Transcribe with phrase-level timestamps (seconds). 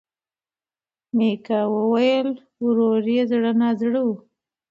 [1.15, 2.29] میکا وویل
[2.65, 4.09] ورور یې زړه نا زړه و.